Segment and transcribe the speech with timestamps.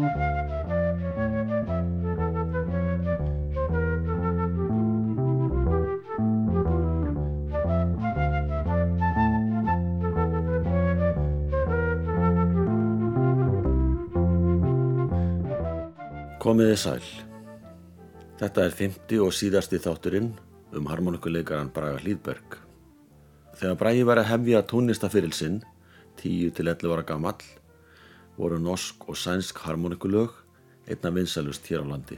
[0.00, 0.16] Komiði
[16.80, 17.04] sæl.
[18.40, 20.32] Þetta er 50 og síðasti þátturinn
[20.72, 22.56] um harmonikuleikaran Braga Hlýðberg.
[23.52, 25.60] Þegar Bragi var að hefja tónlistafyril sinn,
[26.24, 27.36] 10 til 11 ára gammal,
[28.40, 30.32] voru norsk og sænsk harmonikulög
[30.88, 32.16] einna vinsalust hér á landi.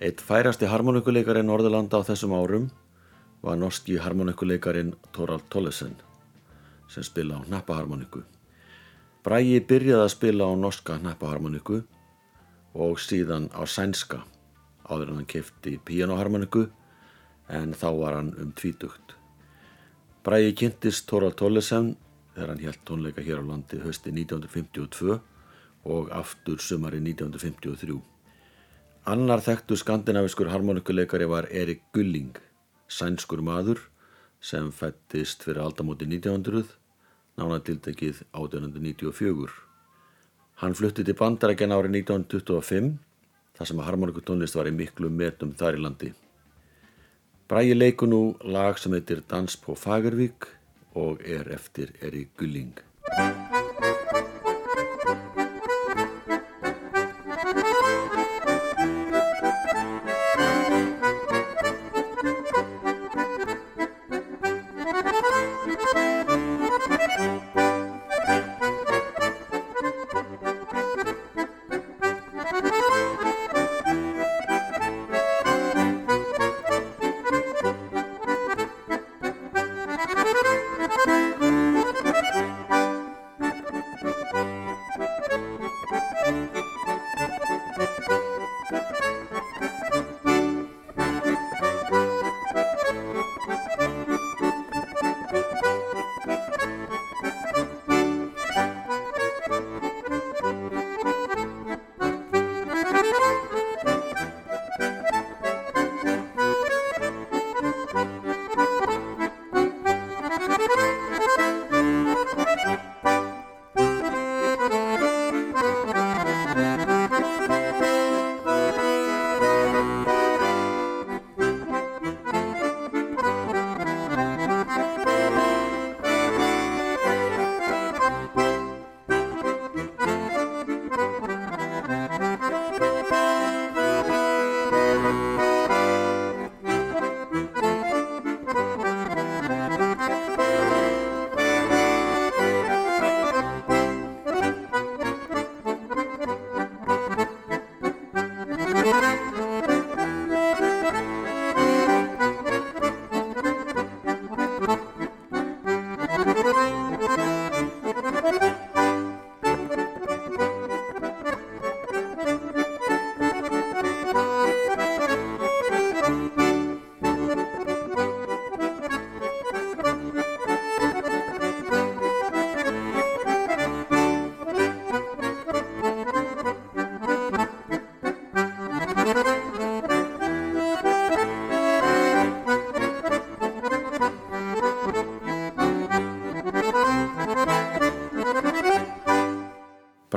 [0.00, 2.70] Eitt færasti harmonikuleikarin Norðurlanda á þessum árum
[3.44, 5.94] var norski harmonikuleikarin Torald Tollesen
[6.88, 8.22] sem spila á nappaharmoniku.
[9.24, 11.82] Bragi byrjaði að spila á norska nappaharmoniku
[12.74, 14.22] og síðan á sænska
[14.88, 16.66] áður en hann kefti pianoharmoniku
[17.48, 19.14] en þá var hann um tvítugt.
[20.24, 21.94] Bræði kynntist Tóral Tollesen
[22.34, 25.18] þegar hann held tónleika hér á landi hösti 1952
[25.84, 28.00] og aftur sumari 1953.
[29.04, 32.32] Annar þekktu skandinaviskur harmonikuleikari var Erik Gulling,
[32.88, 33.82] sænskur maður
[34.44, 36.64] sem fættist fyrir aldamóti 1900,
[37.36, 39.52] nánatildekið 1894.
[40.62, 42.92] Hann flutti til bandarækjan árið 1925
[43.54, 46.12] þar sem að harmonikutónlist var í miklu metum þar í landi.
[47.48, 50.48] Bræi leiku nú lag sem heitir Dans på Fagervík
[50.94, 52.78] og er eftir Eri Gulling.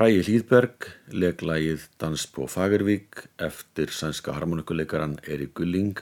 [0.07, 0.85] Bræi Hlýðberg
[1.19, 5.97] leg lægið Dans på Fagervík eftir sænska harmonikuleikaran Erik Gulling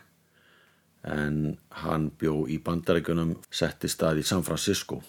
[1.01, 4.99] en hann bjó í bandarækjunum setti stað í San Francisco.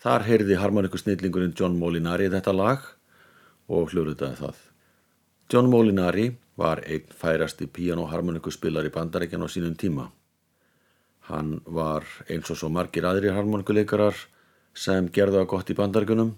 [0.00, 2.88] Þar heyrði harmonikusnillingurinn John Molinari þetta lag
[3.68, 4.64] og hljóruðaði það.
[5.52, 10.08] John Molinari var einn færasti pianoharmonikuspillar í bandarækjan á sínum tíma.
[11.28, 14.24] Hann var eins og svo margir aðri harmonikuleikarar
[14.72, 16.32] sem gerða gott í bandarækjunum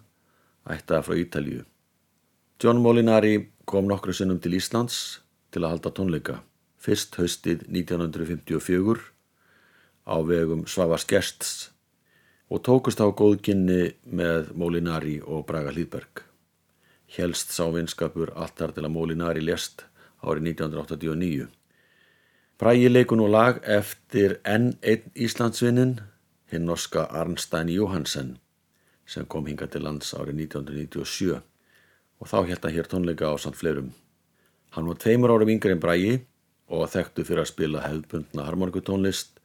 [0.68, 1.64] ættaða frá Ítalju.
[2.62, 5.20] John Molinari kom nokkru sinnum til Íslands
[5.54, 6.40] til að halda tónleika.
[6.78, 9.04] Fyrst haustið 1954
[10.08, 11.70] á vegum Svavars Gersts
[12.48, 16.24] og tókust á góðkynni með Molinari og Braga Hlýðberg.
[17.16, 19.84] Helst sá vinskapur alltar til að Molinari lest
[20.22, 21.48] árið 1989.
[22.58, 26.00] Bragi leikun og lag eftir enn einn Íslandsvinnin,
[26.50, 28.38] hinn norska Arnstein Johansen
[29.08, 31.38] sem kom hinga til lands árið 1997
[32.18, 33.92] og þá held hann hér tónleika á samt fleirum.
[34.74, 36.18] Hann var tveimur árum yngre en Bræi
[36.68, 39.38] og þekktu fyrir að spila hefðbundna harmonikutónlist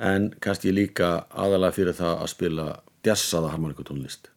[0.00, 2.68] en kannski líka aðalega fyrir það að spila
[3.04, 4.30] djassaða harmonikutónlist.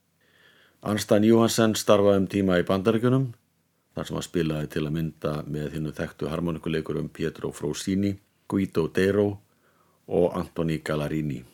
[0.84, 3.30] Arnstein Johansen starfaði um tíma í bandaríkunum
[3.96, 8.18] þar sem hann spilaði til að mynda með hennu þekktu harmonikuleikurum Pietro Frosini,
[8.50, 9.30] Guido Deiro
[10.08, 11.53] og Antoni Gallarini.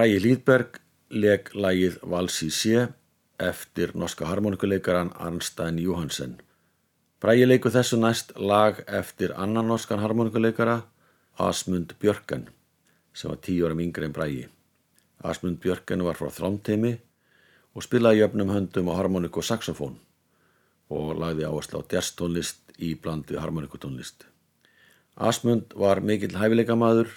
[0.00, 0.78] Bræi Lýðberg
[1.12, 2.86] leg lagið Valsi sé
[3.36, 6.38] eftir norska harmonikuleikaran Arnstein Johansen.
[7.20, 10.78] Bræi leiku þessu næst lag eftir annan norskan harmonikuleikara
[11.36, 12.48] Asmund Björken
[13.12, 14.48] sem var tíu árum yngre en Bræi.
[15.20, 16.96] Asmund Björken var frá Þrámteimi
[17.76, 20.00] og spilaði jöfnum höndum á harmoniku og saxofón
[20.88, 24.24] og lagði áherslu á jazztónlist í blandi harmonikutónlist.
[25.20, 27.12] Asmund var mikill hæfileikamaður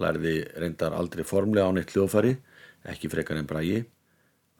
[0.00, 2.36] lærði reyndar aldrei formlega á neitt hljóðfari,
[2.86, 3.84] ekki frekar en brægi.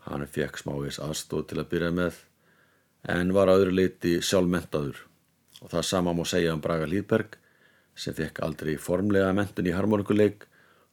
[0.06, 2.22] Hann fekk smávís aðstóð til að byrja með
[3.10, 5.02] en var að öðru leiti sjálfmentaður
[5.62, 7.36] og það sama má segja um Braga Lýðberg
[7.96, 10.46] sem fekk aldrei formlega mentun í harmonikuleik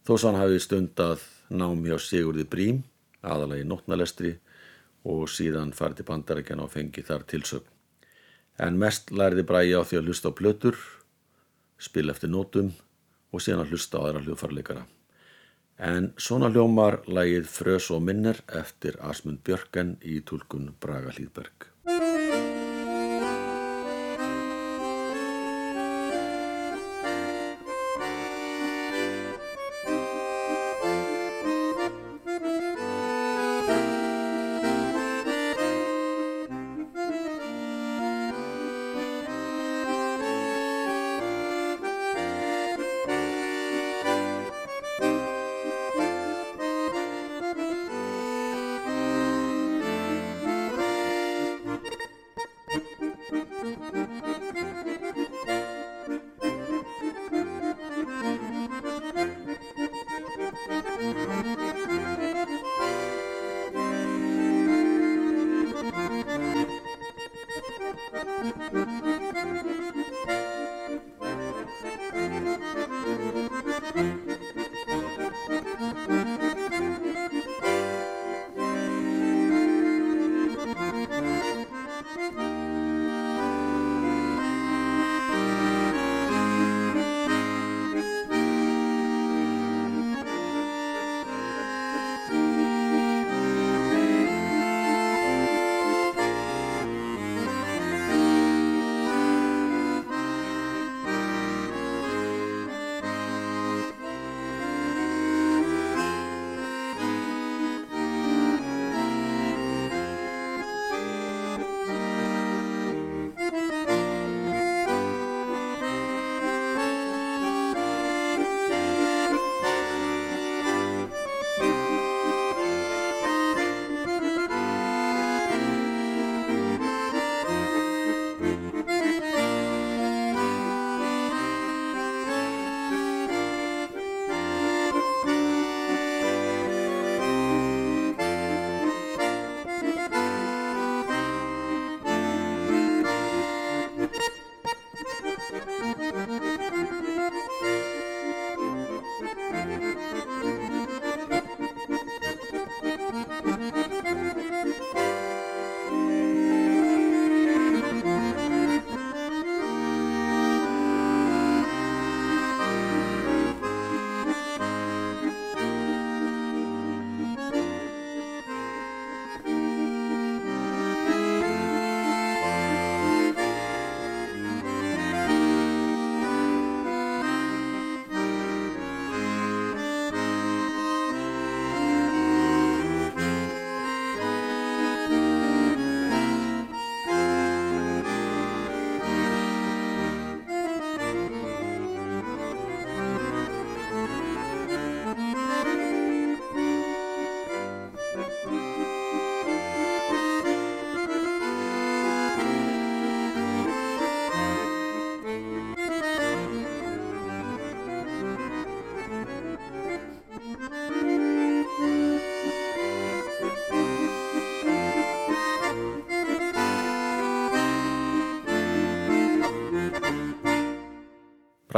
[0.05, 1.23] þó svo hann hafi stundað
[1.53, 2.81] nám hjá Sigurði Brím,
[3.21, 4.33] aðalagi nótnalestri
[5.03, 7.67] og síðan farið til bandarækjana og fengi þar tilsögn.
[8.62, 10.77] En mest lærði Bragi á því að hlusta á blötur,
[11.77, 12.71] spila eftir nótum
[13.33, 14.85] og síðan að hlusta á aðra hljóðfarleikara.
[15.83, 21.73] En svona hljómar lægið Frös og minner eftir Asmund Björken í tólkun Braga Hlýðberg.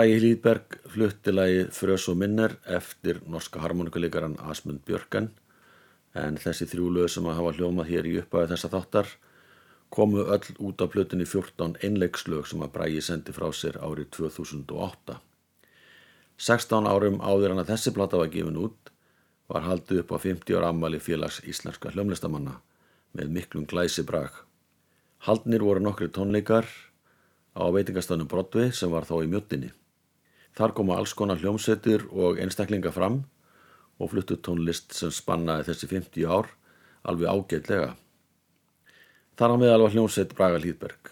[0.05, 5.31] Bræi Hlýðberg flutti lagið Frös og minner eftir norska harmonikuleikaran Asmund Björkan
[6.21, 9.07] en þessi þrjú lög sem að hafa hljómað hér í uppæðu þessa þáttar
[9.97, 15.15] komu öll út á plötunni 14 einleikslög sem að Bræi sendi frá sér árið 2008.
[16.37, 18.91] 16 árum áður en að þessi platta var gefin út
[19.49, 22.59] var haldið upp á 50 ára ammali félags íslenska hljómlistamanna
[23.17, 24.37] með miklum glæsi brag.
[25.25, 26.69] Haldnir voru nokkri tónleikar
[27.57, 29.71] á veitingastanum Brodvi sem var þá í mjöttinni.
[30.55, 33.23] Þar koma alls konar hljómsettir og einstaklinga fram
[33.99, 36.47] og fluttu tónlist sem spannaði þessi 50 ár
[37.03, 37.89] alveg ágætlega.
[39.35, 41.11] Þar á meðal var hljómsett Braga Lýðberg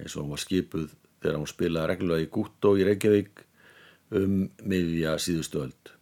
[0.00, 3.42] eins og hún var skipuð þegar hún spilaði reglulega í Gúttó í Reykjavík
[4.16, 5.92] um miðja síðustu öld.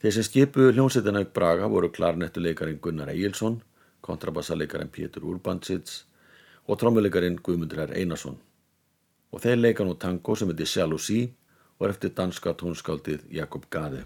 [0.00, 3.60] Þeir sem skipu hljómsettina ykkur Braga voru klarnettuleikarin Gunnar Egilson,
[4.00, 6.06] kontrabassaleikarin Pétur Urbansits
[6.66, 7.92] og trommuleikarin Guðmundur R.
[8.00, 8.40] Einarsson.
[9.32, 11.28] Og þeir leika nú tango sem heitir Jalousie
[11.82, 14.04] og eftir danska tónskáldið Jakob Gade.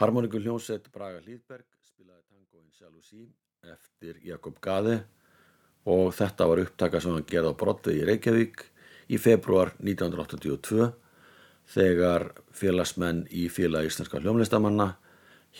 [0.00, 3.26] Harmoníku hljómsett Braga Hlýðberg spilaði tangoinn Jalousie
[3.68, 4.94] eftir Jakob Gade
[5.92, 8.62] og þetta var upptaka sem hann gerði á Broadway í Reykjavík
[9.12, 10.88] í februar 1982
[11.74, 12.30] þegar
[12.62, 14.88] félagsmenn í félag íslenska hljómlistamanna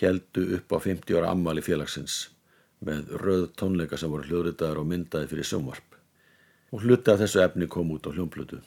[0.01, 2.31] heldu upp á 50 ára ammali félagsins
[2.81, 6.01] með röð tónleika sem voru hljóðritaðar og myndaði fyrir sjónvarp
[6.73, 8.65] og hluti af þessu efni kom út á hljómplötu.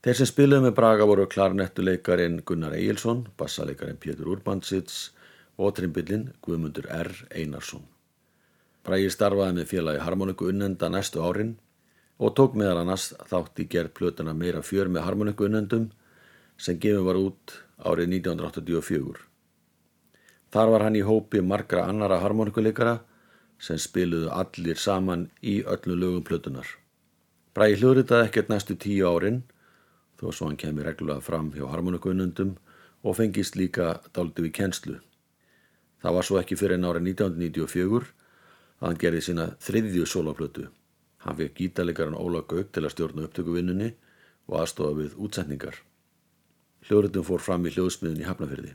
[0.00, 5.10] Þeir sem spiluði með Braga voru klarnettuleikarin Gunnar Egilson, bassaleikarin Pétur Urbansits
[5.60, 7.10] og trimbillin Guðmundur R.
[7.36, 7.82] Einarsson.
[8.80, 11.58] Bragi starfaði með félagi harmoniku unnenda næstu árin
[12.16, 15.90] og tók meðal annars þátt í gerð plötuna meira fjör með harmoniku unnendum
[16.56, 19.20] sem gefið var út árið 1984.
[20.48, 22.98] Þar var hann í hópi margra annara harmonikuleikara
[23.60, 26.66] sem spiluðu allir saman í öllu lögum plötunar.
[27.52, 29.42] Bragi hljóðritaði ekkert næstu tíu árin
[30.20, 32.56] þó svo hann kemi reglulega fram hjá harmonikunnundum
[33.02, 34.98] og fengist líka dáliti við kennslu.
[36.00, 38.10] Það var svo ekki fyrir en árið 1994
[38.80, 40.66] að hann gerði sína þriðju soloplötu.
[41.24, 43.90] Hann fekk gítarleikaran Óla Gaug til að stjórna upptökuvinnunni
[44.48, 45.76] og aðstofa við útsendingar.
[46.88, 48.72] Hljóðritum fór fram í hljóðsmiðun í Hafnafjörði.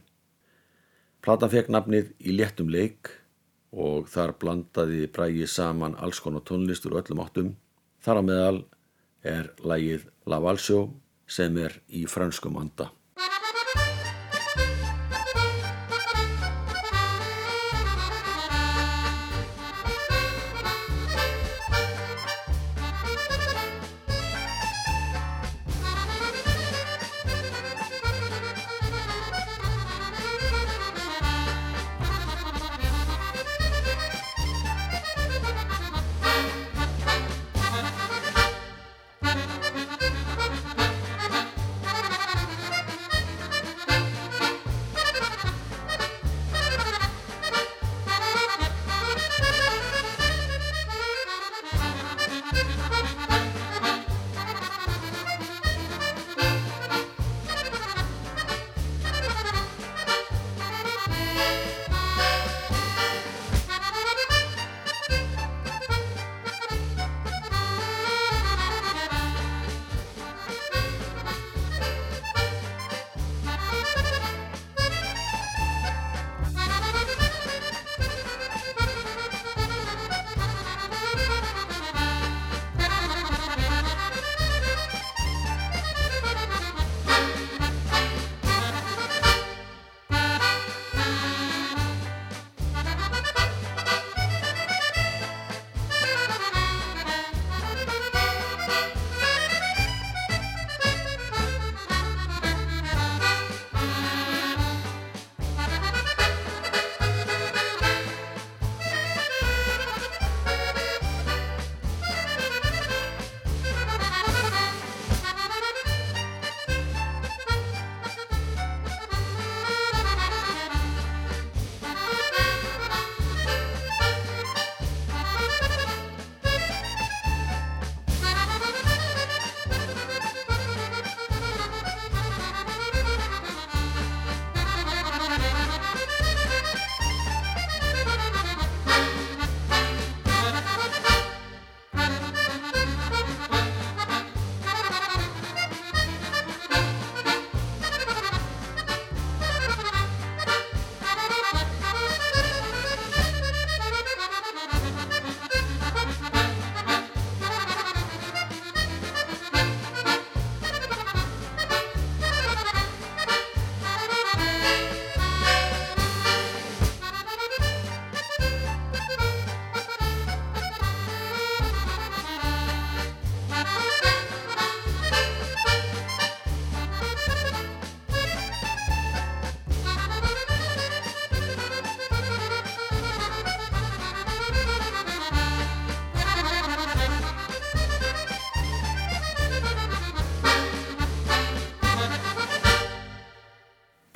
[1.26, 3.10] Platan fekk nafnið í léttum leik
[3.74, 7.50] og þar blandaði brægi saman alls konar tónlistur og öllum áttum.
[8.06, 8.60] Þar á meðal
[9.26, 10.86] er lægið La Valsjó
[11.28, 12.92] sem er í franskum anda.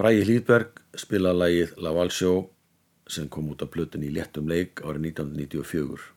[0.09, 2.29] Bræði Hlýðberg spila lægið La Valsjó
[3.13, 6.07] sem kom út af plötun í léttum leik árið 1994.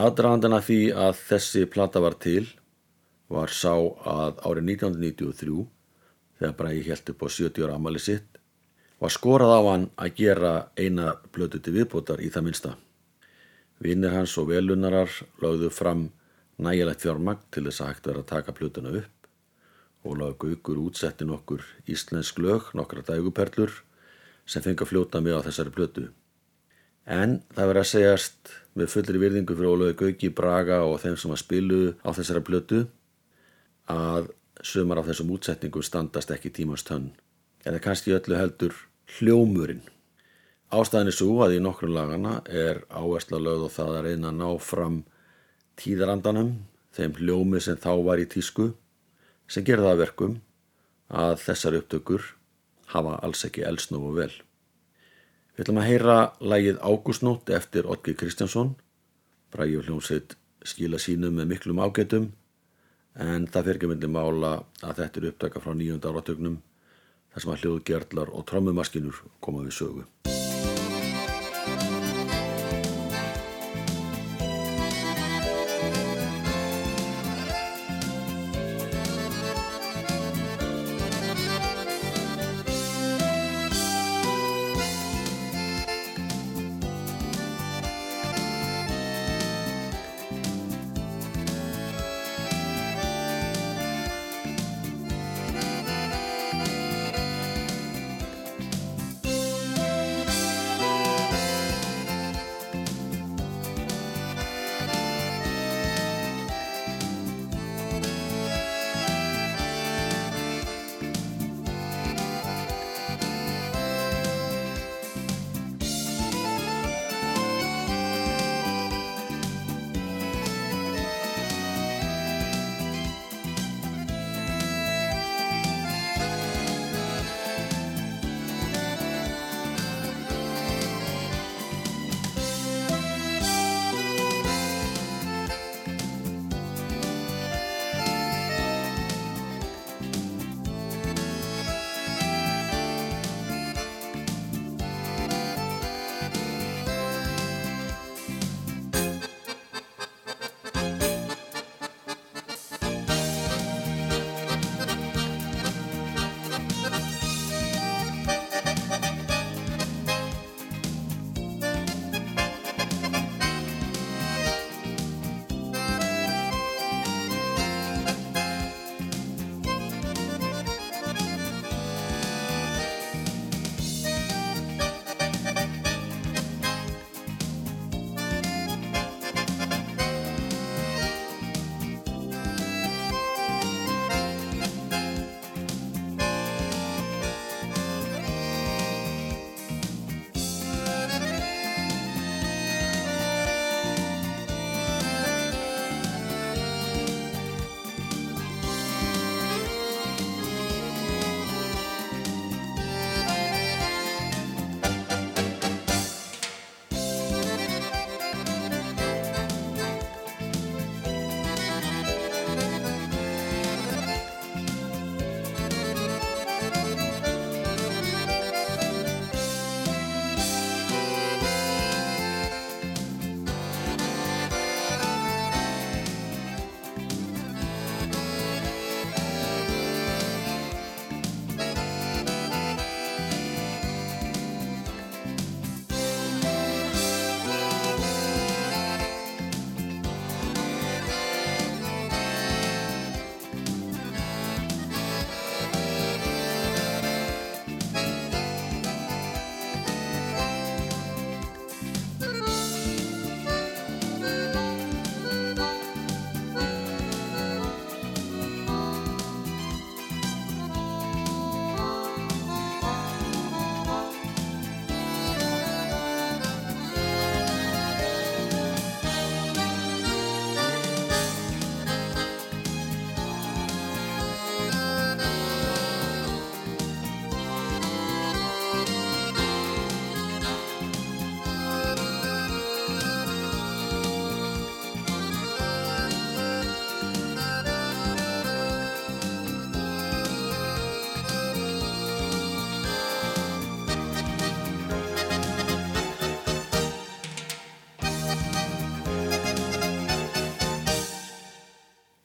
[0.00, 2.46] Aðdraðandana því að þessi plata var til
[3.28, 5.66] var sá að árið 1993
[6.40, 8.40] þegar Bræði held upp á 70 ára amali sitt
[9.04, 12.74] var skorað á hann að gera eina plötu til viðbótar í það minsta.
[13.76, 15.12] Vinnir hans og velunarar
[15.44, 16.08] lögðu fram
[16.56, 19.19] nægilegt fjármagn til þess að hægt verið að taka plötuna upp
[20.04, 23.72] Ólaug Gaugur útsetti nokkur íslensk lög, nokkra dæguperlur,
[24.48, 26.06] sem fengi að fljóta mig á þessari plötu.
[27.04, 31.34] En það verið að segjast með fullri virðingu fyrir Ólaugur Gauki, Braga og þeim sem
[31.34, 32.82] að spilu á þessari plötu
[33.90, 34.30] að
[34.64, 37.10] sömur af þessum útsetningum standast ekki tímans tönn.
[37.66, 38.76] Eða kannski öllu heldur
[39.18, 39.82] hljómurinn.
[40.70, 44.36] Ástæðin er svo að í nokkrum lagana er áhersla lögð og það að reyna að
[44.38, 45.00] ná fram
[45.80, 46.52] tíðarandanum,
[46.94, 48.70] þeim hljómi sem þá var í tísku,
[49.50, 50.36] sem gerða að verkum
[51.10, 52.26] að þessar upptökur
[52.94, 54.32] hafa alls ekki elsnófu vel.
[55.54, 58.76] Við ætlum að heyra lægið Ágústnótt eftir Otgi Kristjánsson.
[59.50, 62.30] Bræði og hljómsveit skila sínu með miklum ágætum
[63.18, 64.52] en það fyrir ekki myndi mála
[64.86, 66.60] að þetta er upptaka frá nýjönda áratögnum
[67.32, 70.06] þar sem að hljóðgerðlar og trommumaskinur koma við sögu.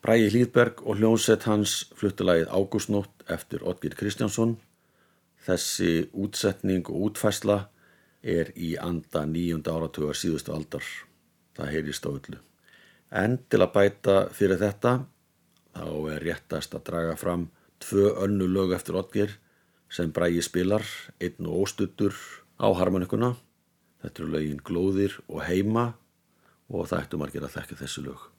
[0.06, 4.52] Bræði Hlýðberg og hljónsett hans fluttulægið Ágústnótt eftir Otgir Kristjánsson.
[5.42, 7.56] Þessi útsetning og útfæsla
[8.22, 10.86] er í anda nýjunda áratugar síðustu aldar.
[11.58, 12.38] Það heyrist á öllu.
[13.10, 14.94] En til að bæta fyrir þetta
[15.74, 17.50] þá er réttast að draga fram
[17.82, 19.36] tvö önnu lög eftir Otgir
[19.90, 20.86] sem Brægi spilar
[21.18, 22.14] einn og óstuttur
[22.62, 23.34] á harmonikuna.
[24.06, 25.96] Þetta eru lögin Glóðir og Heima
[26.70, 28.35] og það ættum að gera þekka þessu lög.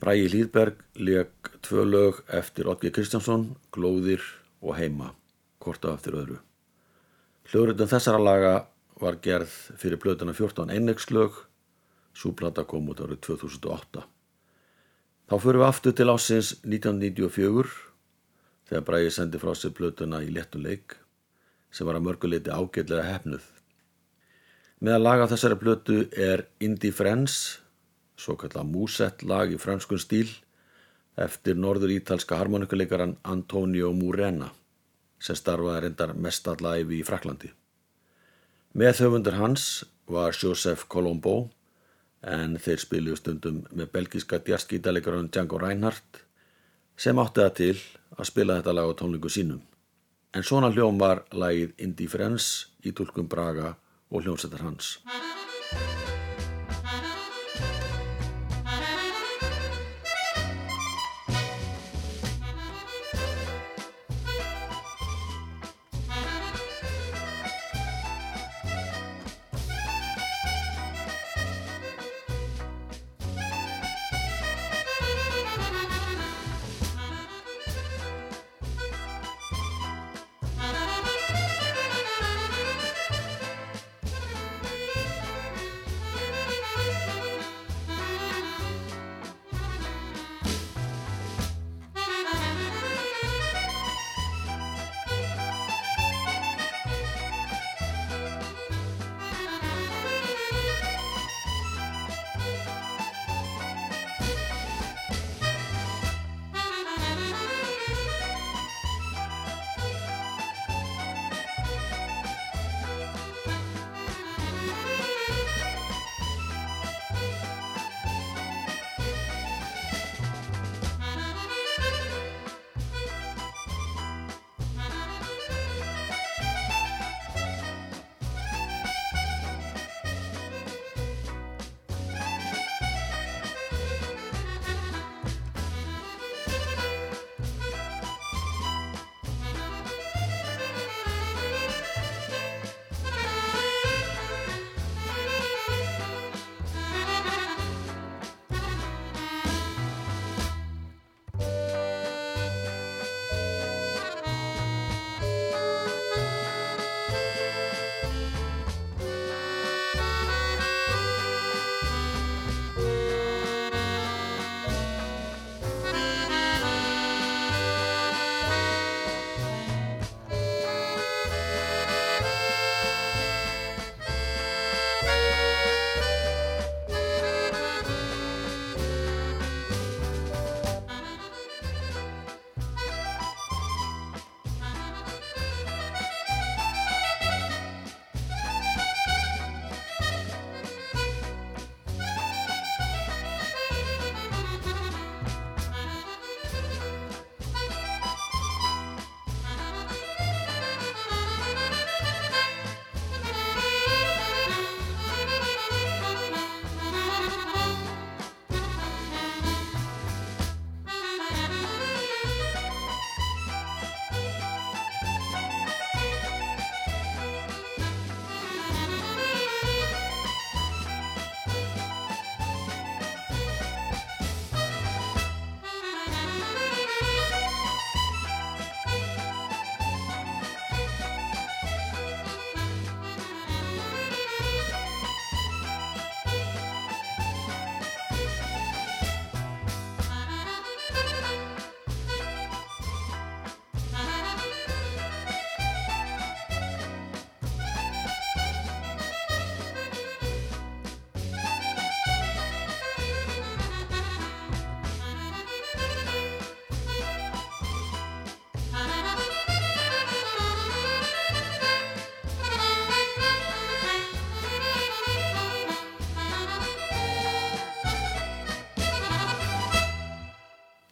[0.00, 4.22] Bræi Lýðberg leik tvö lög eftir Otgi Kristjánsson, Glóðir
[4.62, 5.10] og Heima,
[5.60, 6.38] korta eftir öðru.
[7.50, 8.54] Hljóðröndin þessara laga
[9.00, 11.36] var gerð fyrir blöðuna 14 einneigslög,
[12.16, 14.06] súplata kom út árið 2008.
[15.28, 17.76] Þá fyrir við aftur til ásins 1994
[18.70, 20.96] þegar Bræi sendi frá sig blöðuna í letuleik
[21.70, 23.44] sem var að mörguleiti ágætlega hefnuð.
[24.80, 27.60] Með að laga þessari blötu er Indie Friends,
[28.20, 30.28] svo kallar músett lag í franskun stíl,
[31.16, 34.50] eftir norður ítalska harmonikuleikaran Antonio Murena,
[35.20, 37.50] sem starfaði reyndar mestallæfi í Fraklandi.
[38.76, 39.64] Með höfundur hans
[40.10, 41.50] var Joseph Colombo,
[42.20, 46.22] en þeir spilu stundum með belgiska djarskítalegarun Django Reinhardt,
[46.96, 47.76] sem átti það til
[48.18, 49.62] að spila þetta lag á tónlingu sínum.
[50.36, 53.74] En svona hljóm var lagið Indie Friends í tólkum Braga
[54.10, 54.98] og hljómsættar hans.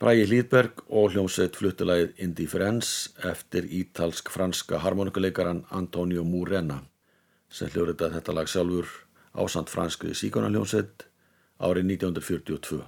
[0.09, 6.79] Bræi Hlýðberg og hljómsveit fluttulægið Indie Friends eftir ítalsk-franska harmonikuleikaran Antonio Murena
[7.53, 8.87] sem hljóðrita þetta lag sjálfur
[9.37, 11.05] ásand franskri síkonarhljómsveit
[11.61, 12.79] árið 1942.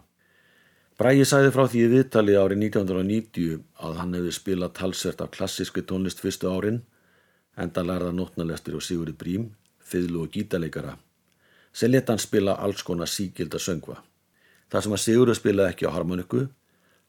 [0.97, 6.23] Bræi sæði frá því viðtali árið 1990 að hann hefði spilað talsvert af klassíski tónlist
[6.25, 6.79] fyrstu árin
[7.61, 9.51] enda lærða nótnalestir og Sigurði Brím,
[9.85, 10.97] fiðlu og gítaleikara
[11.69, 13.99] sem leta hann spila alls konar síkilda söngva.
[14.73, 16.47] Það sem að Sigurði spilaði ekki á harmoniku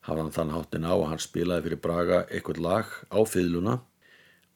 [0.07, 3.77] hafði hann þann háttin á að hann spilaði fyrir Braga eitthvað lag á fiðluna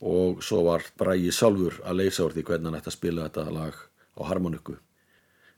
[0.02, 3.54] og svo var Bragi sjálfur að leysa úr því hvernig hann ætti að spila þetta
[3.54, 3.78] lag
[4.18, 4.76] á harmoniku.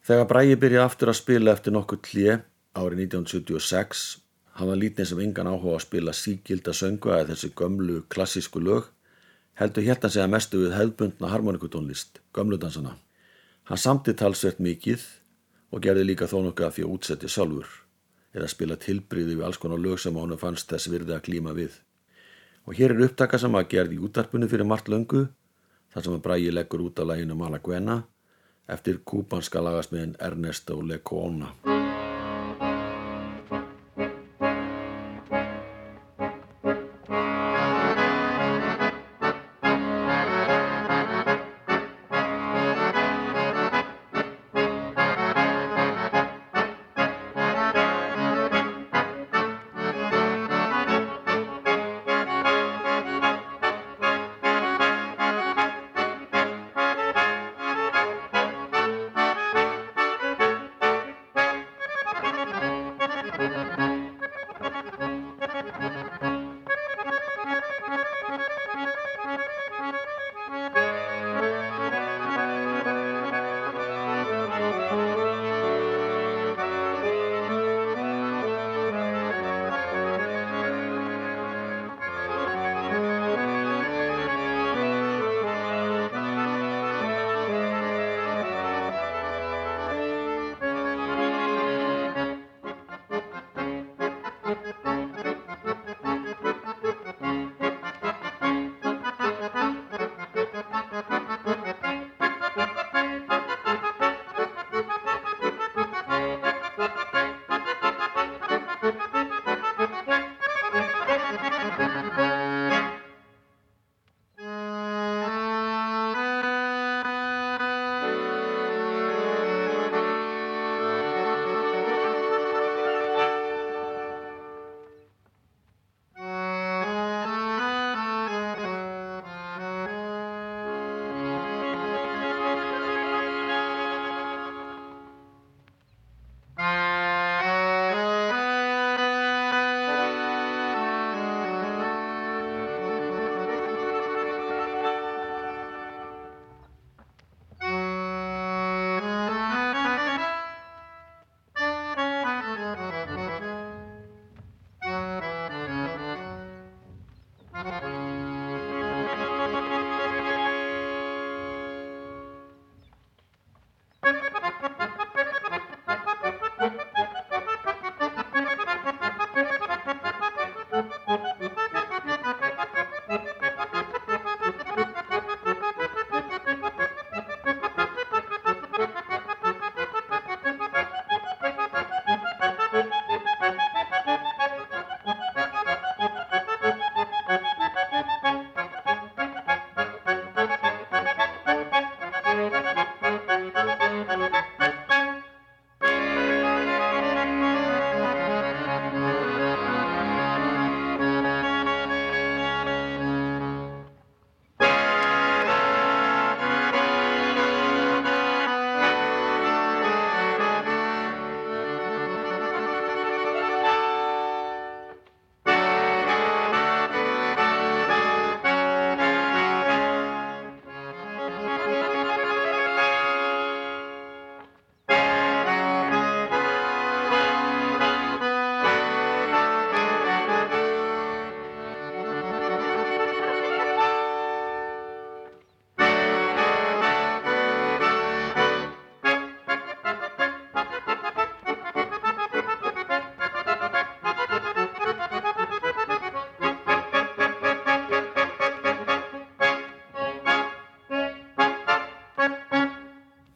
[0.03, 2.35] Þegar Bragi byrjaði aftur að spila eftir nokkuð klið
[2.77, 4.05] árið 1976
[4.57, 8.91] hann var lítið sem engan áhuga að spila síkilda söngu eða þessi gömlu klassísku lög
[9.57, 12.97] heldur hérna segja mestu við hefðbundna harmonikutónlist, gömludansana.
[13.67, 15.03] Hann samti talsvert mikið
[15.73, 17.86] og gerði líka þó nokkuð að því að útsetti sjálfur
[18.38, 21.79] eða spila tilbríði við alls konar lög sem honum fannst þess virði að klíma við.
[22.67, 25.25] Og hér er upptaka sem að gerði í útarpunni fyrir margt löngu
[25.93, 28.01] þar sem að Bræi leggur út af læginu Malaguena
[28.67, 31.53] eftir kúpanska lagasmiðin Ernesto Lecuona.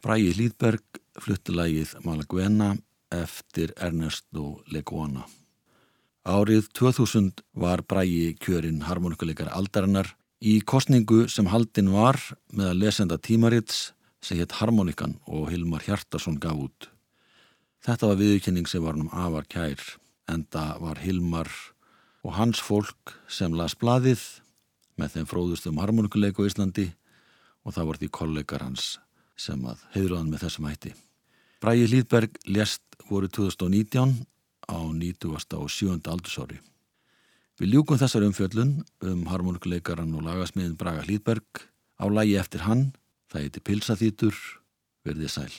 [0.02, 2.72] Bræi Hlýðberg flutti lægið Malaguena
[3.14, 5.28] eftir Ernesto Leguana.
[6.26, 10.10] Árið 2000 var Bræi kjörinn harmonikuleikar aldarinnar
[10.42, 12.18] í kostningu sem haldinn var
[12.50, 16.90] með að lesenda tímarits sem hétt Harmonikan og Hilmar Hjartarsson gaf út.
[17.86, 19.86] Þetta var viðkynning sem var um afar kær
[20.26, 21.52] en það var Hilmar
[22.26, 24.18] og hans fólk sem las bladið
[24.98, 26.90] með þeim fróðustum harmonikuleiku í Íslandi
[27.62, 28.96] og það var því kollegar hans
[29.36, 30.92] sem að heiðraðan með þessum hætti.
[31.62, 34.14] Bræði Lýðberg lést voru 2019
[34.66, 35.58] á 90.
[35.58, 35.98] og 7.
[36.10, 36.58] aldursári.
[37.60, 38.72] Við ljúkum þessar umfjöllun
[39.06, 41.66] um harmonikuleikaran og lagasmiðin Braga Lýðberg
[42.00, 42.88] á lagi eftir hann,
[43.30, 44.34] það heiti Pilsaþýtur,
[45.06, 45.52] verðið sæl.